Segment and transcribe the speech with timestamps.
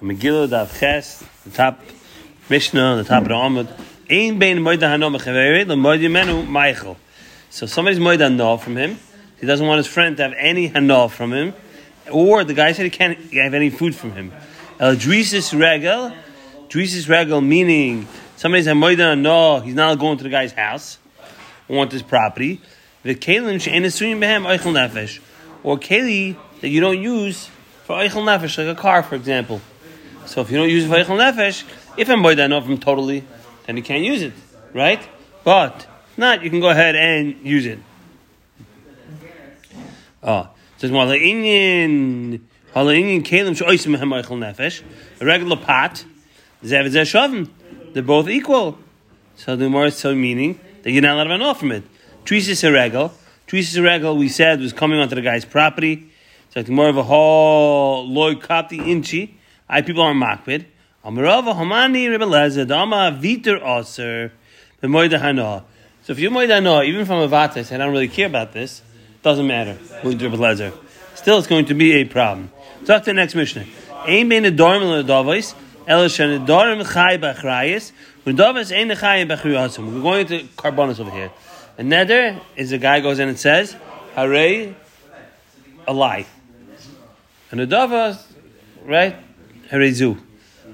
[0.00, 1.78] to Megillah Dav Ches, the top
[2.48, 3.68] Mishnah, the top of the Amud.
[4.08, 6.96] Ein bein moida hano mechaveret, the moida menu Michael.
[7.50, 8.98] So somebody's moida hano from him.
[9.38, 11.52] He doesn't want his friend to have any hano from him,
[12.10, 14.32] or the guy said he can't have any food from him.
[14.78, 16.12] El drisis regel,
[16.70, 20.96] drisis regel meaning somebody's moida hano, he's not going to the guy's house,
[21.68, 22.62] want his property.
[23.02, 25.20] The kalim she'en esuyim behem eichel nefesh,
[25.62, 27.50] or keli that you don't use
[27.84, 29.60] for eichel nefesh, like a car, for example.
[30.30, 31.64] So if you don't use it nefesh,
[31.96, 33.24] if I'm hano from totally,
[33.66, 34.32] then you can't use it,
[34.72, 35.02] right?
[35.42, 37.80] But not, you can go ahead and use it.
[40.22, 42.42] Oh, says Mala'inyan,
[42.76, 44.84] Mala'inyan Kalim Shoisim Mehem Eichel Nefesh,
[45.20, 46.04] a regular pot.
[46.62, 48.78] They're both equal.
[49.34, 51.82] So the more so meaning that you're not allowed to run off from it.
[52.24, 53.12] Treasis Irregal.
[53.48, 56.12] Treasis Irregal, we said, was coming onto the guy's property.
[56.46, 59.38] It's like more of a whole loy kapti inchi.
[59.70, 60.64] I people are makbid.
[61.04, 62.06] Amarava Hamani.
[66.02, 68.82] So if you're moida hanoah, even from a vata, I don't really care about this,
[69.22, 69.78] doesn't matter.
[71.14, 72.50] Still, it's going to be a problem.
[72.84, 73.64] Talk to the next Mishnah.
[74.06, 74.50] We're going to
[80.56, 81.30] carbonis over here.
[81.78, 83.76] A nether is a guy goes in and says,
[84.16, 84.74] a
[85.88, 86.26] lie.
[87.50, 88.26] And a davos,
[88.84, 89.16] right,
[89.70, 90.18] hare zu.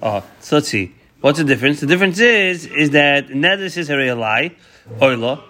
[0.03, 0.95] Oh, ah, so let's see.
[1.21, 1.81] What's the difference?
[1.81, 4.55] The difference is is that nether says lie,
[4.99, 5.43] oila,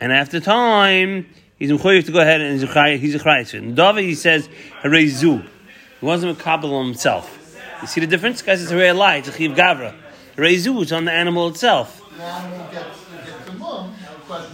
[0.00, 1.26] and after time
[1.58, 3.54] he's mechuyev to go ahead and he's a he's a chrayis.
[3.54, 4.48] In David he says
[4.82, 5.42] hare zu.
[6.00, 7.34] He wants him to kabbalah himself.
[7.82, 8.42] You see the difference?
[8.42, 9.16] Guys, it's lie.
[9.16, 9.94] It's a chiv gavra.
[10.36, 12.02] Hare zu is on the animal itself.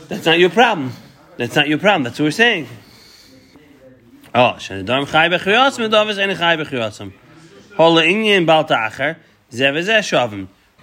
[0.08, 0.92] That's not your problem.
[1.36, 2.04] That's not your problem.
[2.04, 2.68] That's what we're saying.
[4.34, 7.12] Ah, oh, shenadam chai b'chiyasam, David ain't chai b'chiyasam.
[7.76, 7.84] We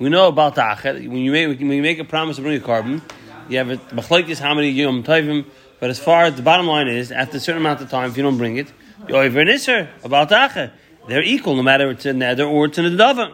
[0.09, 0.93] know about ta'acher.
[0.93, 3.01] When you make when you make a promise to bring a carbon,
[3.47, 5.45] you have a machlokes how many yom tovim.
[5.79, 8.17] But as far as the bottom line is, after a certain amount of time, if
[8.17, 8.67] you don't bring it,
[9.07, 10.73] you're over an isser about ta'acher.
[11.07, 13.33] They're equal, no matter it's a nether or it's a nedava.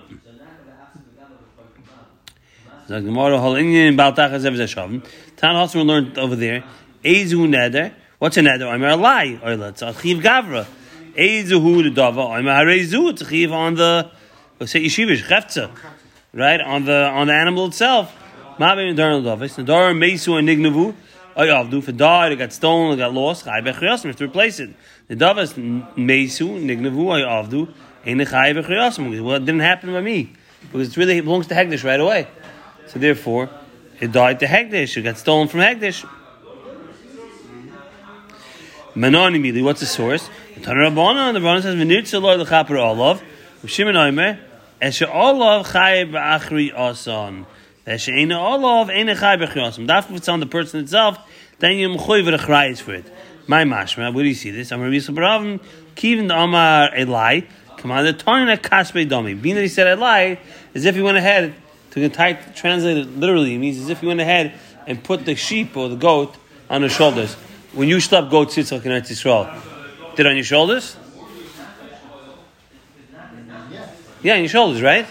[5.35, 6.63] Tan Hassan learned over there.
[7.03, 7.93] Ezu neder.
[8.19, 8.71] What's a neder?
[8.71, 9.39] I'm a lie.
[9.43, 10.67] A chiv gavra.
[11.17, 12.31] Ezu hu the dava.
[12.31, 13.19] I'm harezu.
[13.19, 14.11] A chiv on the.
[14.65, 15.71] Say yeshivish cheftza.
[16.31, 18.15] Right on the on the animal itself.
[18.59, 19.57] Mabe neder davis.
[19.57, 20.93] Neder mesu and nignavu.
[21.35, 21.87] Oyavdu.
[21.87, 23.45] If died, it got stolen, it got lost.
[23.45, 24.03] Chai bechriyasim.
[24.03, 24.69] You have to replace it.
[25.07, 27.73] The davis mesu nignavu oyavdu.
[28.05, 29.23] Ain't a chai bechriyasim.
[29.23, 30.33] Well, it didn't happen by me
[30.71, 32.27] because it really belongs to Hegdish right away.
[32.87, 33.49] So therefore,
[33.99, 34.97] it died to Hegdish.
[34.97, 36.07] It got stolen from Hegdish.
[38.97, 40.27] Manani Mili, what's the source?
[40.55, 43.21] The Tanur Rabbana, the Rabbana says, V'nirtza lo l'chaper olav,
[43.63, 44.39] Shimon Omer,
[44.81, 47.45] Eshe olav chay b'achri asan.
[47.85, 49.85] Eshe ene olav, ene chay b'achri asan.
[49.85, 51.19] That's if it's on the person itself,
[51.59, 53.05] then you're mchoy v'rechrayis for it.
[53.45, 54.71] My mashma, where do you see this?
[54.71, 55.59] I'm Rabbi Yisrael
[55.95, 57.45] Kivin Amar Elai,
[57.77, 59.35] come on, the Tarna Kaspe Domi.
[59.35, 60.39] Being that he said Elai,
[60.73, 61.53] as if he went ahead,
[61.91, 64.53] to translate it literally, it means as if he went ahead
[64.87, 66.35] and put the sheep or the goat
[66.67, 67.35] on his shoulders.
[67.77, 69.45] When you slept goat tzitzak in Eretz Yisrael,
[70.15, 70.97] did on your shoulders?
[74.23, 75.05] Yeah, on your shoulders, right?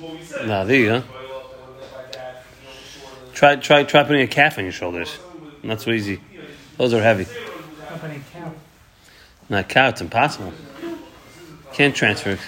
[0.00, 0.46] a.
[0.46, 1.02] No, there you go.
[3.34, 5.18] Try, try, try putting a calf on your shoulders.
[5.62, 6.22] Not so easy.
[6.78, 7.26] Those are heavy.
[9.50, 10.54] Not cow, it's impossible.
[11.74, 12.38] Can't transfer.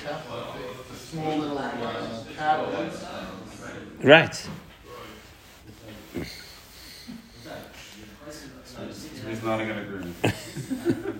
[0.97, 1.61] Small
[9.43, 9.85] little uh, cattle.
[10.23, 10.35] Right.
[10.35, 11.15] He's nodding in.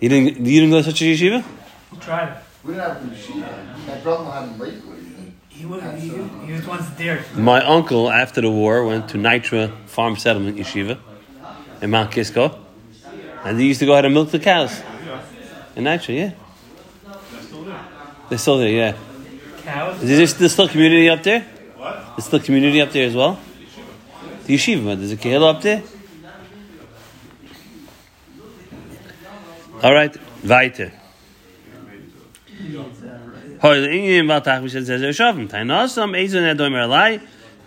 [0.00, 1.44] You didn't, you didn't go to such a yeshiva?
[1.92, 2.36] He tried it.
[2.64, 3.40] We didn't have a machine.
[3.86, 5.34] My brother had him lately.
[5.48, 7.24] He was, he, he was once there.
[7.36, 10.98] My uncle, after the war, went to Nitra Farm Settlement Yeshiva
[11.80, 12.58] in Mount Kisco.
[13.44, 14.82] And they used to go ahead and milk the cows.
[15.76, 16.32] In Nitra, yeah.
[18.28, 18.96] They're still there, yeah.
[19.62, 20.02] Cows.
[20.02, 21.42] Is there still, still community up there?
[21.76, 22.16] What?
[22.16, 23.38] There's still community up there as well?
[24.46, 24.98] The yeshiva, man.
[24.98, 25.82] There's a kehillah up there?
[29.82, 30.92] All right, weiter.
[32.60, 32.78] The
[34.28, 34.62] Baltach,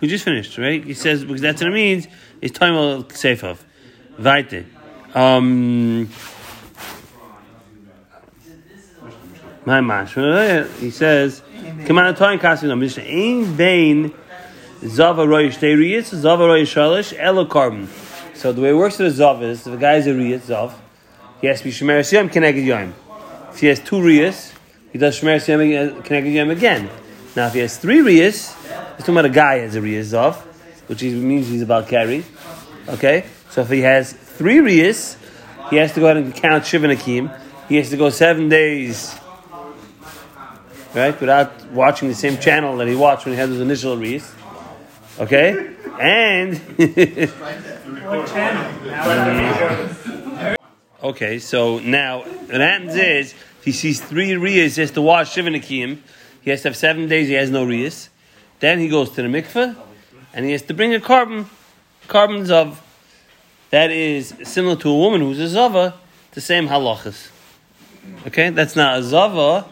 [0.00, 0.82] we just finished, right?
[0.82, 2.08] He says, because that's what it means,
[2.40, 3.58] it's time of Seifov.
[4.18, 4.64] Weiter.
[5.14, 6.08] Um,
[9.66, 10.14] my mash.
[10.80, 11.42] He says,
[11.84, 14.14] Come on, Toin Kasim, no, Mishnah, Ein Vein,
[14.86, 17.88] Zava Roy Shteriyas, Zava Roy Shalish, Elo Carbon.
[18.32, 20.40] So the way it works with a Zav is, if a guy is a Riyas,
[20.40, 20.72] Zav,
[21.40, 22.94] he has to be Shemer Siyam Keneged Yom.
[23.52, 24.52] If he has two Riyas,
[24.92, 26.88] he does Shmer Yom connected Yom again.
[27.34, 28.54] Now, if he has three Riyas,
[28.96, 30.36] he's talking about a guy has a Riyas Zav,
[30.88, 32.24] which means he's about carry.
[32.88, 33.26] Okay?
[33.50, 35.16] So if he has three Riyas,
[35.68, 37.30] he has to go ahead and count Shivan Akim.
[37.68, 39.14] He has to go seven days,
[40.94, 44.32] right, without watching the same channel that he watched when he had his initial Riyas.
[45.18, 45.74] Okay?
[46.00, 46.60] And.
[48.06, 50.15] What channel?
[51.02, 55.34] Okay, so now what happens is if he sees three riyas, he has to wash
[55.34, 55.98] shivan akiyim.
[56.40, 57.28] He has to have seven days.
[57.28, 58.08] He has no riyas.
[58.60, 59.76] Then he goes to the mikveh,
[60.32, 61.50] and he has to bring a carbon,
[62.08, 62.82] carbons of
[63.68, 65.94] that is similar to a woman who's a zava,
[66.32, 67.28] the same halachas.
[68.26, 69.68] Okay, that's not a zava.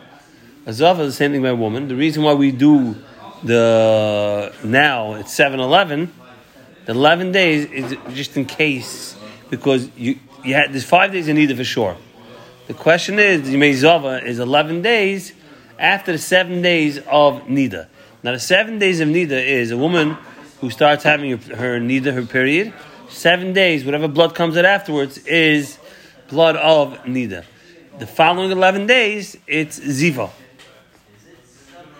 [0.67, 1.89] A zava is the same thing by a woman.
[1.89, 2.97] The reason why we do
[3.43, 6.13] the now it's seven eleven.
[6.85, 9.17] The eleven days is just in case
[9.49, 11.97] because you you had there's five days in either for sure.
[12.67, 15.33] The question is the Zava is eleven days
[15.79, 17.89] after the seven days of Nida.
[18.23, 20.17] Now the seven days of Nida is a woman
[20.61, 22.73] who starts having her, her Nida, her period.
[23.09, 25.79] Seven days, whatever blood comes out afterwards, is
[26.29, 27.45] blood of Nida.
[27.99, 30.31] The following eleven days, it's Ziva.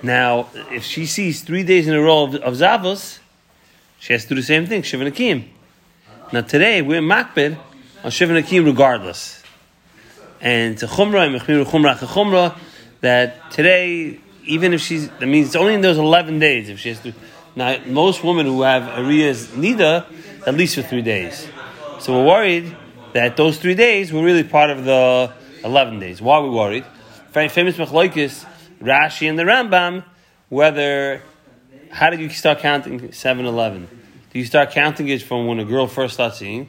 [0.03, 3.21] Now, if she sees three days in a row of, of Zavos,
[4.01, 5.49] she has to do the same thing, Shivan Akim.
[6.33, 7.59] Now today, we're in Makbid
[8.05, 9.43] on Shivan Akim regardless.
[10.41, 12.57] And to Chumrah, and Mechmir Chumrah Chumrah,
[13.01, 16.91] that today, even if she's, that means it's only in those 11 days if she
[16.91, 17.15] has to.
[17.57, 20.05] Now, most women who have Ariya's Nida,
[20.47, 21.49] at least for three days.
[22.01, 22.77] So we're worried
[23.15, 25.33] that those three days were really part of the
[25.65, 26.21] 11 days.
[26.21, 26.85] Why are we worried?
[27.33, 28.45] Very famous Machlaikis,
[28.83, 30.05] Rashi and the Rambam,
[30.51, 31.23] whether,
[31.91, 33.89] how did you start counting 7 11?
[34.31, 36.69] Do you start counting it from when a girl first starts seeing?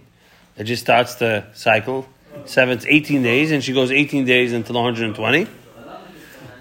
[0.58, 2.08] It just starts the cycle.
[2.46, 5.48] Seven, 18 days, and she goes 18 days until 120.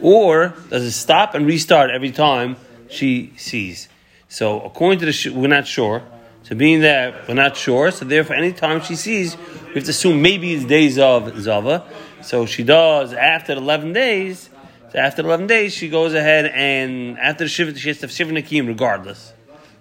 [0.00, 2.56] Or does it stop and restart every time
[2.88, 3.88] she sees?
[4.28, 6.02] So, according to the, we're not sure.
[6.42, 9.36] So, being that we're not sure, so therefore, any time she sees,
[9.68, 11.84] we have to assume maybe it's days of Zava.
[12.22, 14.50] So, she does after 11 days.
[14.92, 18.12] So, after 11 days, she goes ahead and after the Shiva, she has to have
[18.12, 19.32] Shiva Nakim regardless.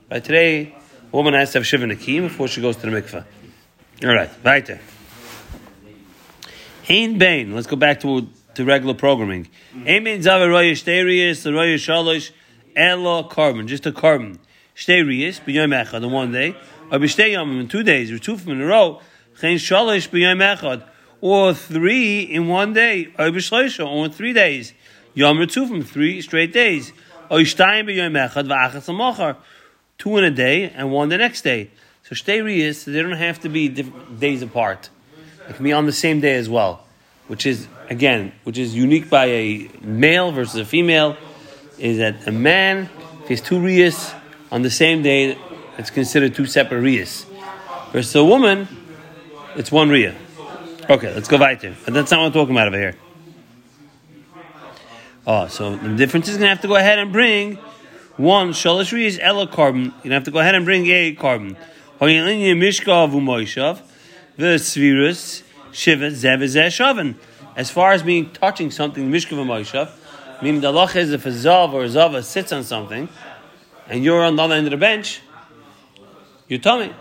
[0.10, 0.24] Right?
[0.24, 0.76] Today,
[1.12, 3.26] woman has to have Shiva Nakim before she goes to the mikveh.
[4.04, 4.82] All right, weiter.
[6.90, 7.56] Ein Bain.
[7.56, 9.46] Let's go back to to regular programming.
[9.46, 9.88] Mm-hmm.
[9.88, 12.32] Ein Bain Zavar Roya Sterius, the Roya Shalosh,
[12.76, 14.40] Ella Carbon, just a carbon.
[14.76, 16.54] Sterius, B'yom Echad, on one day,
[16.92, 19.00] or B'shtei Yomim in two days, or two from in a row,
[19.40, 20.84] Chen Shalosh B'yom Echad,
[21.22, 24.74] or three in one day, or B'shloisha, or three days.
[25.14, 26.92] Yom or two from three straight days.
[27.32, 29.38] Or Shtayim B'yom Echad, V'achas Amachar,
[29.98, 31.72] two in a day, and one the next day.
[32.14, 34.90] So Sterius, they don't have to be days apart.
[35.50, 36.86] It can be on the same day as well,
[37.28, 41.18] which is again, which is unique by a male versus a female,
[41.80, 42.90] is that a man
[43.22, 44.14] if he has two riyas
[44.52, 45.38] on the same day,
[45.78, 47.26] it's considered two separate riyas.
[47.92, 48.68] Versus a woman,
[49.56, 50.16] it's one riyah.
[50.90, 51.76] Okay, let's go weiter.
[51.86, 52.96] But that's not what I'm talking about over here.
[55.26, 57.56] Oh, so the difference is going to have to go ahead and bring
[58.18, 59.86] one shalosh riyas ella carbon.
[59.86, 61.58] You're going to have to go ahead and bring a carbon.
[67.56, 69.92] As far as being touching something, Mishka v'moishav,
[70.42, 73.08] meaning the lach is if a zav or a zava sits on something,
[73.88, 75.22] and you're on the other end of the bench,
[76.48, 76.94] you're tummy.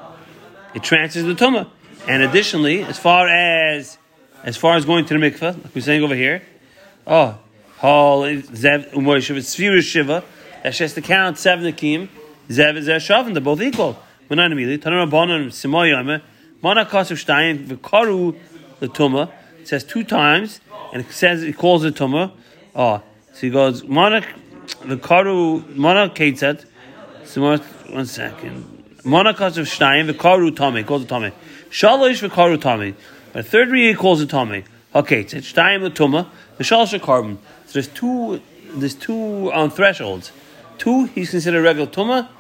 [0.75, 1.69] It transfers the tumah.
[2.07, 3.99] And additionally, as far as
[4.45, 6.43] as far as going to the mikveh, like we're saying over here,
[7.07, 7.39] oh,
[7.79, 10.25] hall zev umoishav svirus shiva.
[10.63, 12.09] That she has to count seven akim.
[12.49, 13.33] Zev is shavan.
[13.33, 13.99] They're both equal.
[14.33, 14.79] We're not immediately.
[14.91, 16.23] Tanar Rabbanon Simoyame,
[16.63, 18.35] Mana Kasav Shtayim, Vikaru
[18.81, 19.31] the Tuma.
[19.61, 22.33] It says two times, and it says it calls it Tuma.
[22.75, 23.03] Oh,
[23.35, 24.23] so he goes Mana
[24.85, 26.65] Vikaru Mana Ketzet.
[27.93, 28.85] One second.
[29.05, 30.83] Mana Kasav Shtayim, Vikaru Tame.
[30.83, 31.33] Calls it Tame.
[31.69, 32.97] Shalosh Vikaru Tame.
[33.35, 34.65] But the third read calls it Tame.
[34.95, 36.27] Okay, it's Shtayim the Tuma.
[36.57, 37.39] The Shalosh Carbon.
[37.67, 38.41] So there's two.
[38.77, 40.33] There's two um, thresholds.
[40.79, 42.31] Two, he's considered regular Tuma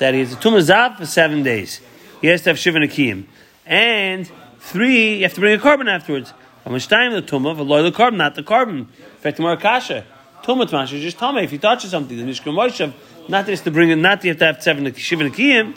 [0.00, 1.80] that he has a tumah zav for seven days.
[2.20, 3.28] He has to have shivan akim.
[3.66, 6.32] And three, you have to bring a carbon afterwards.
[6.66, 8.78] Amashtayim the tumah, v'loy the carbon, not the carbon.
[8.78, 8.86] In
[9.18, 10.04] fact, kasha.
[10.42, 11.44] Tumah tmash is just tumah.
[11.44, 12.94] If he touches something, the mishkan moshav,
[13.28, 15.74] not just to bring it, not you have to have seven shivan akim.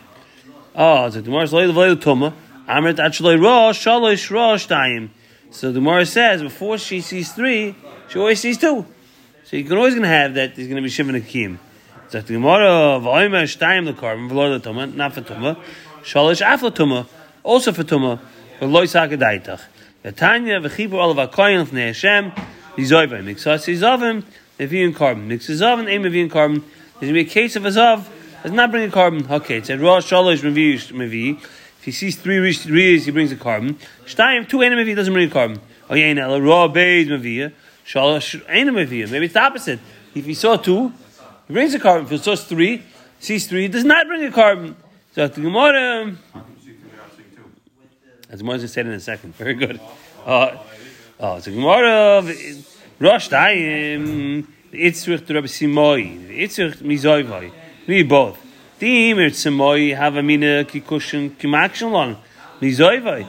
[0.73, 2.33] Oh, so the Gemara is loy the tumah.
[2.67, 5.11] Amrit actually rosh shalosh rosh time.
[5.51, 7.75] So the says before she sees three,
[8.07, 8.85] she always sees two.
[9.43, 10.55] So you're always going to have that.
[10.55, 11.59] There's going to be shivan akim.
[12.13, 15.57] Sagt die Gemara, v'oimer shtayim lekarben, v'lo l'tumah, not for tumah,
[16.03, 17.07] shalish af l'tumah,
[17.41, 18.19] also for tumah,
[18.59, 19.61] v'lo yisak edaitach.
[20.05, 22.31] V'tanya v'chibur olav ha'koyin l'fnei Hashem,
[22.77, 23.23] Mizoivai.
[23.23, 24.23] Mixas Izavim,
[24.59, 25.27] Mevian carbon.
[25.27, 26.63] Mixes Zavim, Aim Mevian carbon.
[26.99, 28.05] There's going to be a case of a Zav,
[28.43, 29.25] does not bring a carbon.
[29.27, 31.41] Okay, it said Rosh Shalosh Mevi Mevi.
[31.41, 33.79] If he sees three reas, he brings a carbon.
[34.05, 35.59] Shtayim, two Aim Mevi doesn't bring a carbon.
[35.89, 37.51] Oh, yeah, Ela, Raw Beis Mevi.
[37.87, 39.09] Shalosh Aim Mevi.
[39.09, 39.79] Maybe it's the opposite.
[40.13, 40.93] If he saw two,
[41.47, 42.05] he brings a carbon.
[42.05, 42.83] If he saw three,
[43.19, 44.75] sees three, does not bring a carbon.
[45.13, 46.15] So the Gemara.
[48.29, 49.35] As as said in a second.
[49.35, 49.79] Very good.
[50.25, 50.57] Uh,
[51.19, 52.23] oh, a Gemara
[52.99, 54.47] Rosh Dayim.
[54.71, 56.39] Itzrich to Rabbi Simoi.
[56.39, 57.51] Itzrich Mizoivai.
[57.85, 58.39] Me both.
[58.79, 62.17] Imer Simoi have a mina kikushin kimakshin long.
[62.59, 63.27] Mizoivai.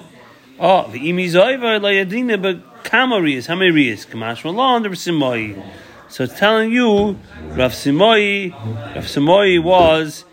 [0.59, 3.47] Oh, the Imizoivai la yadina but kamarias.
[3.47, 4.07] How many rias?
[4.07, 5.63] Kamash malon Rabbi Simoi.
[6.09, 8.53] So it's telling you, Rav Simoi,
[8.95, 10.25] Rav Simoi was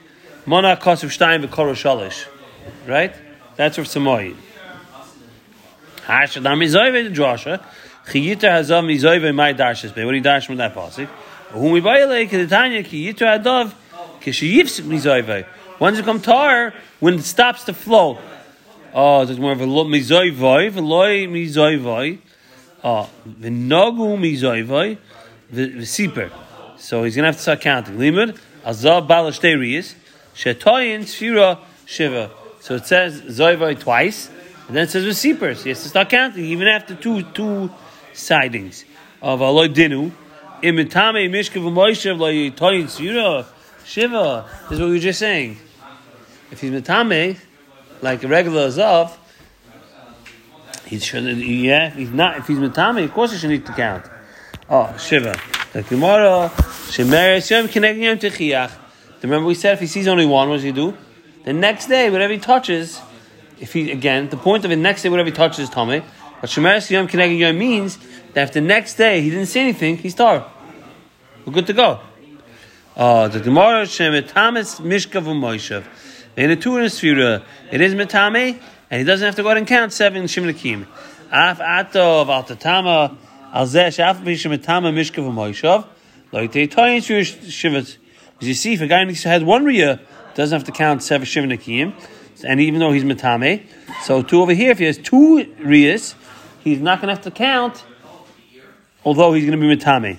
[0.46, 2.28] Mona Kosev Shtayim v'Koro Shalish.
[2.88, 3.14] Right?
[3.56, 4.36] That's Rav Simoi.
[6.06, 7.66] Hashadam Mizoive the Joshua.
[8.06, 10.04] Chiyita Hazav Mizoive my Darshis Be.
[10.04, 11.08] What do you dash from that pasuk?
[11.52, 13.74] Whom we violate Kedetanya Chiyita Hadav
[14.22, 15.46] Kishiyivsik Mizoive.
[15.80, 18.20] Once you come tar, when it stops to flow.
[18.94, 22.20] Oh, there's more of a Mizoivoi, Veloi Mizoivoi.
[22.84, 24.98] Oh, V'nogu Mizoivoi,
[25.52, 26.32] V'siper.
[26.78, 27.98] So he's going to have to start counting.
[27.98, 29.96] Limud, Azav Balashterius,
[30.34, 32.32] Shetoyin Sfira Shiva.
[32.60, 34.30] So it says Zoivoi twice,
[34.68, 35.56] and then it says V'siper.
[35.56, 37.70] So he has to start counting, even after two two
[38.14, 38.86] sidings
[39.22, 40.12] of Aloy Dinu.
[40.62, 43.46] Imitame Mishka V'moishev Loy Toyin Sfira
[43.84, 44.48] Shiva.
[44.64, 45.58] This is what we were just saying.
[46.52, 47.38] If he's Mitame,
[48.02, 49.12] like a regular Azav,
[50.86, 53.74] he should, yeah, if he's not, if he's Mitame, of course he should need to
[53.74, 54.06] count.
[54.74, 55.36] Oh, Shiva.
[55.74, 58.72] The Gemara, Shemeres Yom Kinegin Yom Techiach.
[59.22, 60.96] Remember we said if he sees only one, what does he do?
[61.44, 63.02] The next day, whatever he touches,
[63.60, 65.70] if he, again, the point of it, next day, whatever he touches is.
[65.76, 66.04] But
[66.46, 67.98] Shemeres Yom Kinegin Yom means
[68.32, 70.50] that if the next day he didn't see anything, he's tar.
[71.46, 72.00] We're good to go.
[72.96, 75.84] Uh, the Gemara Shemetamis Mishka v'Moishav.
[76.38, 78.58] In in a sfira, it is metame,
[78.90, 80.88] and he doesn't have to go out and count seven shimnakim.
[81.30, 82.28] Af atov
[83.54, 85.88] al tatama al zeh shaf b'shemetama mishka v'moishav.
[86.32, 87.98] Like they toyin shivat.
[88.42, 90.00] As you see, if a guy has one riyah,
[90.34, 91.94] doesn't have to count seven shimnakim,
[92.44, 93.64] and even though he's metame,
[94.02, 96.16] so two over here, if he has two riyas,
[96.64, 97.84] he's not going to have to count,
[99.06, 100.18] although he's going to be metame.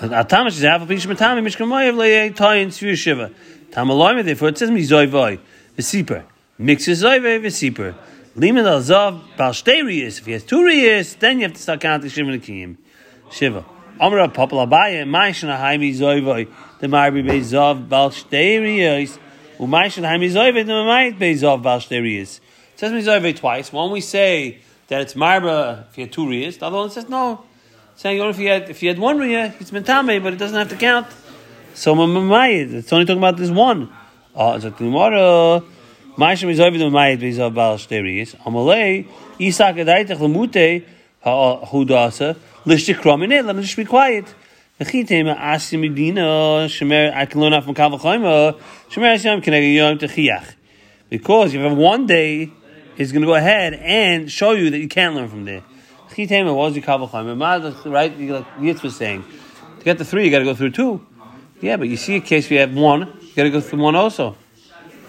[0.00, 3.30] Atamash is half a piece of matami mishkamoyev leye tayin tzvir shiva.
[3.70, 5.38] Tamaloyme therefore it says mizoyvoy
[5.76, 6.24] v'siper
[6.58, 7.94] mixes zoyvoy v'siper.
[8.36, 9.52] Liman al zav bal.
[9.52, 12.76] If he has two riyas, then you have to start counting shiva nekiyim.
[13.30, 13.64] Shiva.
[14.00, 19.18] Amra papal abaye ma'ishan haimi zoyvoy the marbi be zav bal shtei riyas.
[19.58, 21.78] U'ma'ishan haimi zoyvoy the ma'it be zav bal.
[21.78, 22.28] It
[22.76, 23.72] says mizoyvoy twice.
[23.72, 24.58] One we say
[24.88, 26.58] that it's marba if he had two riyas.
[26.58, 27.44] The other one says no
[28.00, 30.70] saying if he had if he had one riyah, it's mentame, but it doesn't have
[30.70, 31.06] to count.
[31.74, 33.92] So mamayid, it's only talking about this one.
[34.34, 35.62] Oh, it's a gemara.
[36.16, 38.36] Ma'ashem is over the mamayid bezav bal shteriyis.
[38.42, 39.06] Amalei
[39.38, 40.84] Isak adaitach lemute
[41.24, 43.44] hudasa lishtikram in it.
[43.44, 44.26] Let me just be quiet.
[44.80, 47.14] V'chitem asi medina shemer.
[47.14, 48.58] I can learn off from kavachayma
[48.90, 50.54] shemer asyam kenegay yom techiach.
[51.08, 52.50] Because if you have one day,
[52.96, 55.62] he's going to go ahead and show you that you can't learn from there.
[56.10, 58.16] Chitema was the kabel right?
[58.16, 59.24] You Like Yitz was saying,
[59.78, 61.06] to get the three, you got to go through two.
[61.60, 63.80] Yeah, but you see a case where you have one, you got to go through
[63.80, 64.36] one also.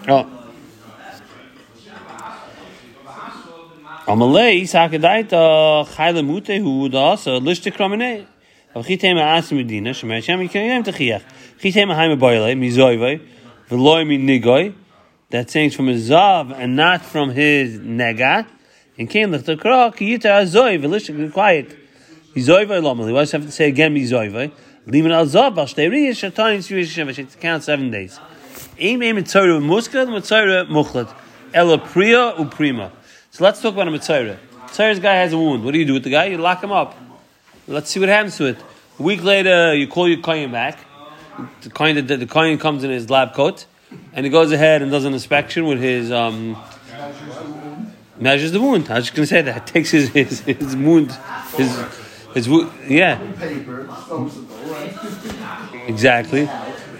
[0.08, 0.41] Oh.
[4.12, 4.20] Shem.
[15.32, 18.46] That saying from his zav and not from his nega.
[18.98, 21.74] And came the kra kiyita azoy velishik quiet.
[22.34, 23.06] Izoy v'lomel.
[23.06, 24.52] He always have to say again mizoy
[24.86, 27.14] Liman al zav al shteri shatayin svish shiva.
[27.14, 28.20] She count seven days.
[28.78, 31.10] Aim aim mitzayra muskad mitzayra muchlat.
[31.54, 32.90] Ela priya uprima.
[33.32, 34.36] So let's talk about a mitzayra.
[34.66, 35.64] Mitzayra's guy has a wound.
[35.64, 36.26] What do you do with the guy?
[36.26, 36.94] You lock him up.
[37.66, 38.58] Let's see what happens to it.
[38.98, 40.78] A week later, you call your kohen back.
[41.62, 43.64] The kohen, the, the comes in his lab coat,
[44.12, 46.58] and he goes ahead and does an inspection with his um,
[48.18, 48.90] measures the wound.
[48.90, 49.66] I was just going to say that.
[49.66, 51.12] Takes his his, his wound,
[51.56, 51.84] his
[52.34, 52.70] his wound.
[52.86, 53.18] Yeah,
[55.86, 56.50] exactly,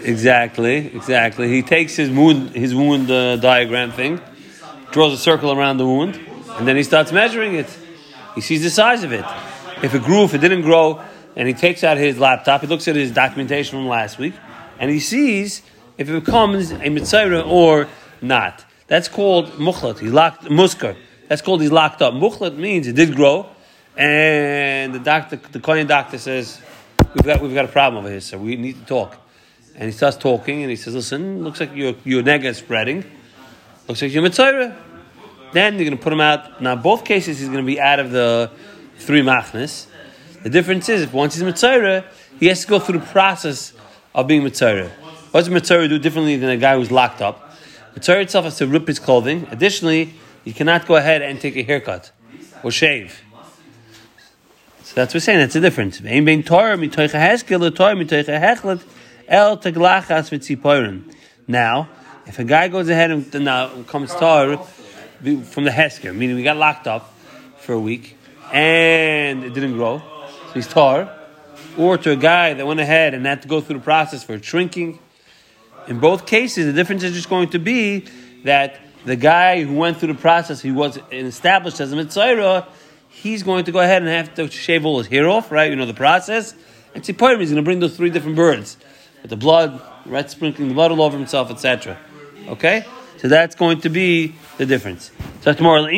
[0.01, 1.49] exactly, exactly.
[1.49, 4.19] He takes his wound his wound uh, diagram thing,
[4.93, 6.19] draws a circle around the wound,
[6.57, 7.67] and then he starts measuring it.
[8.35, 9.25] He sees the size of it.
[9.81, 11.01] If it grew, if it didn't grow,
[11.35, 14.35] and he takes out his laptop, he looks at his documentation from last week,
[14.79, 15.63] and he sees
[15.97, 17.87] if it becomes a mitzayra or
[18.21, 18.63] not.
[18.87, 19.97] That's called muchlat.
[19.97, 20.95] He locked muskar.
[21.27, 22.13] That's called he's locked up.
[22.13, 23.47] Muchlat means it did grow,
[23.97, 26.61] and the doctor, the Kohen doctor says,
[27.15, 29.17] "We've got we've got a problem over here, so we need to talk."
[29.75, 33.03] And he starts talking, and he says, "Listen, looks like your your nega is spreading.
[33.87, 34.75] Looks like you're mitzvah."
[35.53, 36.61] Then you're going to put him out.
[36.61, 38.49] Now, both cases, he's going to be out of the
[38.97, 39.85] three machnas.
[40.41, 42.05] The difference is, if once he's mitzvah,
[42.39, 43.73] he has to go through the process
[44.15, 44.89] of being mitzvah.
[45.31, 47.55] What does mitzvah do differently than a guy who's locked up?
[47.93, 49.47] Mitzvah itself has to rip his clothing.
[49.51, 52.11] Additionally, you cannot go ahead and take a haircut
[52.63, 53.21] or shave.
[54.83, 55.39] So that's what we're saying.
[55.39, 55.99] That's the difference.
[55.99, 56.77] Torah
[60.51, 60.99] Torah.
[61.47, 61.89] Now,
[62.25, 66.43] if a guy goes ahead and now uh, comes Torah from the hesker, meaning we
[66.43, 67.13] got locked up
[67.57, 68.17] for a week
[68.51, 71.13] and it didn't grow, so he's tar,
[71.77, 74.41] or to a guy that went ahead and had to go through the process for
[74.41, 74.99] shrinking.
[75.87, 78.05] In both cases, the difference is just going to be
[78.43, 82.67] that the guy who went through the process, he was established as a mitzvah,
[83.09, 85.69] he's going to go ahead and have to shave all his hair off, right?
[85.69, 86.53] You know the process.
[86.93, 88.77] And Tziporim, he's going to bring those three different birds
[89.21, 91.97] with the blood, red sprinkling the blood all over himself, etc.
[92.47, 92.85] Okay?
[93.17, 95.11] So that's going to be the difference.
[95.41, 95.89] So tomorrow, the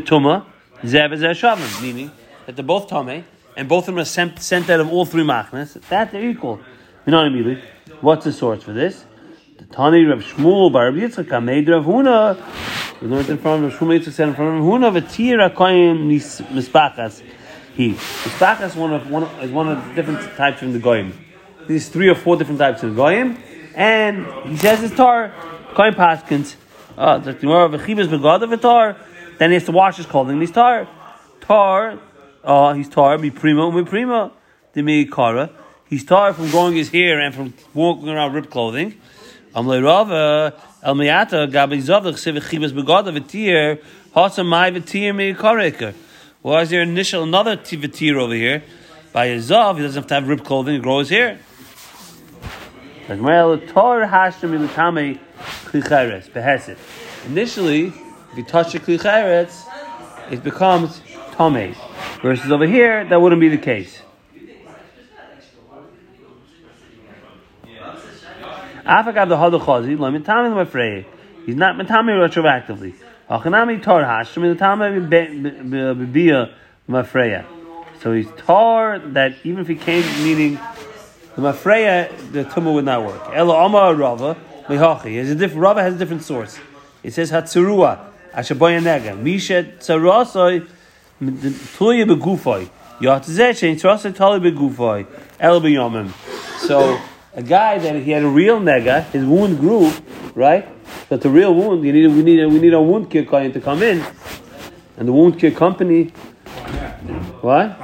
[0.00, 0.44] Tuma,
[0.82, 2.10] Zev meaning
[2.46, 3.24] that they're both Tame,
[3.56, 6.60] and both of them are sent, sent out of all three machnas, that they're equal.
[7.06, 7.62] You know what I mean?
[8.00, 9.04] What's the source for this?
[9.58, 13.00] The Tani Rav Shmuel Bar Rav Yitzchak Ameid Rav Huna.
[13.00, 15.50] We learned in front of Rav Shmuel Yitzchak said in front of Rav Huna V'tir
[15.50, 16.08] Akoyim
[16.50, 17.22] Mispachas.
[17.74, 21.12] He Mispachas one of one of, is one of the different types from the Goyim.
[21.66, 23.38] These three or four different types of Goyim,
[23.74, 25.32] and he says it's tar
[25.74, 26.56] Koyim Paskins.
[26.96, 28.96] Uh, the Gemara V'chibas Begada V'tar.
[29.38, 30.40] Then he has to wash his clothing.
[30.40, 30.88] He's tar
[31.40, 31.98] tar.
[32.44, 34.32] Uh, he's tar mi prima mi prima
[34.72, 35.50] the kara.
[35.88, 39.00] He's tar from growing his hair and from walking around ripped clothing.
[39.54, 43.82] Am leirava el miata gabi zavach sevechibas begada v'tir
[44.14, 45.94] hasa mai v'tir mi kareker.
[46.42, 48.62] Why is there initial another v'tir over here?
[49.12, 51.38] By a zav, he doesn't have to have ripped clothing and grow his hair.
[53.08, 53.54] Initially,
[57.86, 59.64] if you touch the klicheretz,
[60.30, 61.02] it becomes
[61.36, 61.74] tame.
[62.22, 64.00] Versus over here, that wouldn't be the case.
[68.84, 71.04] Afagav the hada chazi, lo mitami l'mafrei.
[71.44, 72.94] He's not mitami retroactively.
[73.28, 76.52] Achanami tar hashim mitami b'bia
[76.88, 77.44] mafreya.
[78.00, 80.58] So he's tar that even if he came meaning
[81.36, 83.22] the mafreya, the tumah would not work.
[83.32, 85.16] Elo amar rava mihachi.
[85.16, 86.58] Has a different rava has a different source.
[87.02, 87.98] It says hatzurua
[88.34, 90.66] ashaboya nega misha tzarasoi
[91.20, 92.68] tuya begufoi.
[93.00, 95.06] Yatzeh shein tzarasoi tali begufoi
[95.40, 96.10] el b'yomim.
[96.66, 96.98] So
[97.34, 99.90] a guy that he had a real nega, his wound grew,
[100.34, 100.68] right?
[101.08, 103.60] But the real wound, you need, we need, we need a wound care client to
[103.60, 104.04] come in,
[104.96, 106.04] and the wound care company.
[107.40, 107.78] What?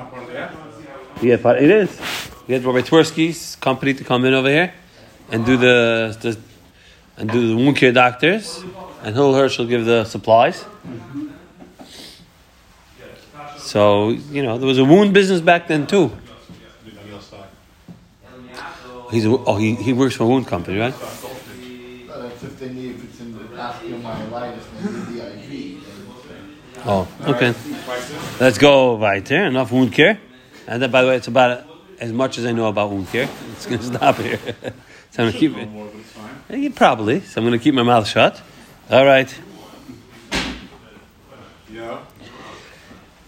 [1.21, 2.01] Yeah, but it is.
[2.49, 4.73] We had Robert Twersky's company to come in over here
[5.31, 6.39] and do the, the
[7.19, 8.65] and do the wound care doctors,
[9.03, 10.65] and Hill Hirsch will give the supplies.
[13.59, 16.11] So you know there was a wound business back then too.
[19.11, 20.95] He's a, oh he, he works for a wound company, right?
[26.87, 27.55] Oh, okay.
[28.41, 29.47] Let's go right there.
[29.47, 30.19] Enough wound care.
[30.67, 31.68] And then, by the way, it's about
[32.01, 33.29] as much as I know about care.
[33.53, 34.39] It's going to stop here.
[35.11, 35.69] so I'm going to keep it.
[35.69, 36.63] More, but it's fine.
[36.63, 37.21] Yeah, probably.
[37.21, 38.41] So I'm going to keep my mouth shut.
[38.91, 39.33] All right.
[41.71, 42.01] Yeah.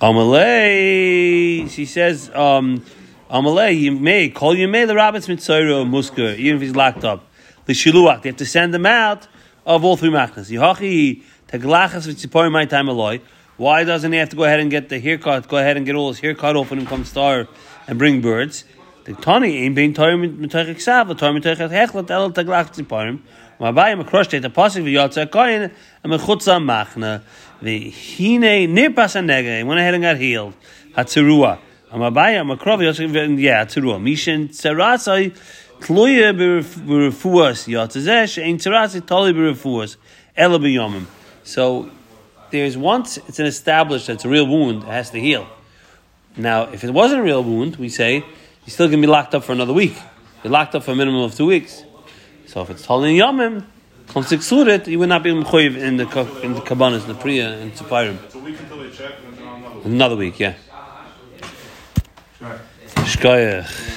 [0.01, 2.85] Amalei, she says, um,
[3.31, 7.27] Amalei, you may call you may the rabbits mitzayro musker, even if he's locked up.
[7.67, 9.29] The shiluach, they have to send them out
[9.67, 10.51] of all three machnas.
[10.51, 13.21] Yihachi teglachas v'tziporim my time aloi.
[13.59, 15.47] Why doesn't he have to go ahead and get the haircut?
[15.47, 17.47] Go ahead and get all his hair cut off and come star
[17.87, 18.65] and bring birds.
[19.05, 23.21] The Tani ain't being Torah mitachik sav, the Torah mitachik hechlat el teglach tziporim.
[23.59, 25.71] Mabayim across the pasuk v'yotza koyin
[26.03, 27.23] and mechutza machna.
[27.63, 30.55] V'hine nirpas anege went ahead and got healed.
[30.97, 31.59] Hatzirua.
[31.93, 34.01] Amabaya makrov yotza yeah hatzirua.
[34.01, 35.37] Mishin tzarasai
[35.81, 39.97] tluya b'refuas yotzazeh she'en tzarasai toli b'refuas
[40.37, 41.05] ela b'yomim.
[41.43, 41.91] So
[42.51, 45.47] there's once it's an established that it's a real wound, it has to heal.
[46.37, 48.25] Now, if it wasn't a real wound, we say you're
[48.69, 49.97] still going to be locked up for another week.
[50.43, 51.85] You're locked up for a minimum of two weeks.
[52.47, 53.65] So if it's holding yomim,
[54.09, 56.05] comes excluded, you would not be mechoyev in the
[56.43, 58.23] in the kabbanas, the priya, and tziparim.
[58.25, 59.85] It's a week until they check, and then another week.
[59.85, 60.55] Another week, yeah.
[62.41, 63.91] Right.